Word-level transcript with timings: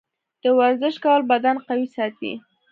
د 0.43 0.45
ورزش 0.59 0.95
کول 1.03 1.21
بدن 1.31 1.55
قوي 1.67 1.87
ساتي. 1.95 2.33